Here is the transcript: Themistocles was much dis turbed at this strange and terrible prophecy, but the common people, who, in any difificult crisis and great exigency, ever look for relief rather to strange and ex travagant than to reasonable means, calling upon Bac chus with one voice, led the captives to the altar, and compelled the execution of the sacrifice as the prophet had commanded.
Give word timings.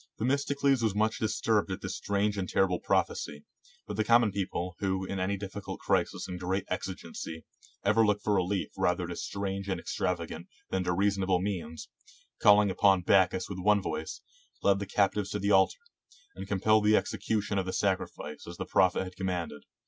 Themistocles 0.17 0.81
was 0.81 0.95
much 0.95 1.19
dis 1.19 1.39
turbed 1.39 1.69
at 1.69 1.81
this 1.81 1.95
strange 1.95 2.35
and 2.35 2.49
terrible 2.49 2.79
prophecy, 2.79 3.43
but 3.85 3.97
the 3.97 4.03
common 4.03 4.31
people, 4.31 4.75
who, 4.79 5.05
in 5.05 5.19
any 5.19 5.37
difificult 5.37 5.77
crisis 5.79 6.27
and 6.27 6.39
great 6.39 6.63
exigency, 6.69 7.45
ever 7.85 8.03
look 8.03 8.19
for 8.19 8.33
relief 8.33 8.69
rather 8.75 9.05
to 9.05 9.15
strange 9.15 9.69
and 9.69 9.79
ex 9.79 9.95
travagant 9.95 10.47
than 10.71 10.83
to 10.85 10.91
reasonable 10.91 11.39
means, 11.39 11.87
calling 12.41 12.71
upon 12.71 13.01
Bac 13.03 13.29
chus 13.29 13.47
with 13.47 13.59
one 13.59 13.79
voice, 13.79 14.21
led 14.63 14.79
the 14.79 14.87
captives 14.87 15.29
to 15.29 15.37
the 15.37 15.51
altar, 15.51 15.77
and 16.33 16.47
compelled 16.47 16.85
the 16.85 16.97
execution 16.97 17.59
of 17.59 17.67
the 17.67 17.71
sacrifice 17.71 18.47
as 18.47 18.57
the 18.57 18.65
prophet 18.65 19.03
had 19.03 19.15
commanded. 19.15 19.65